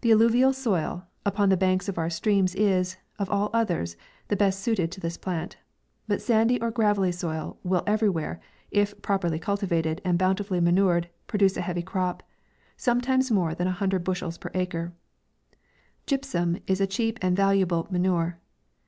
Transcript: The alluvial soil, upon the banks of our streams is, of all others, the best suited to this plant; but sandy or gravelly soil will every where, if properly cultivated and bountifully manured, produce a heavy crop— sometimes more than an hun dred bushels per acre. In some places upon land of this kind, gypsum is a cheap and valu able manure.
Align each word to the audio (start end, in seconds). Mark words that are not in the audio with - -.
The 0.00 0.10
alluvial 0.10 0.52
soil, 0.52 1.06
upon 1.24 1.48
the 1.48 1.56
banks 1.56 1.88
of 1.88 1.96
our 1.96 2.10
streams 2.10 2.52
is, 2.56 2.96
of 3.20 3.30
all 3.30 3.48
others, 3.54 3.96
the 4.26 4.34
best 4.34 4.58
suited 4.58 4.90
to 4.90 4.98
this 5.00 5.16
plant; 5.16 5.56
but 6.08 6.20
sandy 6.20 6.60
or 6.60 6.72
gravelly 6.72 7.12
soil 7.12 7.60
will 7.62 7.84
every 7.86 8.08
where, 8.08 8.40
if 8.72 9.00
properly 9.02 9.38
cultivated 9.38 10.00
and 10.04 10.18
bountifully 10.18 10.58
manured, 10.58 11.10
produce 11.28 11.56
a 11.56 11.60
heavy 11.60 11.82
crop— 11.82 12.24
sometimes 12.76 13.30
more 13.30 13.54
than 13.54 13.68
an 13.68 13.74
hun 13.74 13.90
dred 13.90 14.02
bushels 14.02 14.36
per 14.36 14.50
acre. 14.52 14.86
In 14.88 14.88
some 14.88 14.96
places 14.98 15.52
upon 15.52 15.62
land 15.62 15.92
of 15.92 16.08
this 16.10 16.10
kind, 16.10 16.58
gypsum 16.58 16.62
is 16.66 16.80
a 16.80 16.88
cheap 16.92 17.18
and 17.22 17.36
valu 17.36 17.60
able 17.60 17.86
manure. 17.88 18.40